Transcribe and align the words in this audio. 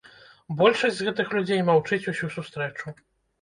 Большасць 0.61 0.95
з 0.99 1.05
гэтых 1.09 1.35
людзей 1.35 1.61
маўчыць 1.69 2.01
усю 2.13 2.31
сустрэчу. 2.39 2.97